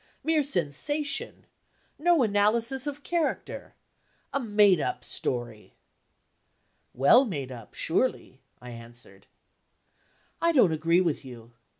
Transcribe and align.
"Mere 0.23 0.41
sensation. 0.41 1.45
No 1.99 2.23
analysis 2.23 2.87
of 2.87 3.03
character. 3.03 3.75
A 4.33 4.39
made 4.39 4.79
up 4.81 5.03
story!" 5.03 5.75
"Well 6.95 7.23
made 7.23 7.51
up, 7.51 7.75
surely?" 7.75 8.41
I 8.59 8.71
answered. 8.71 9.27
"I 10.41 10.53
don't 10.53 10.71
agree 10.73 11.01
with 11.01 11.23
you." 11.23 11.51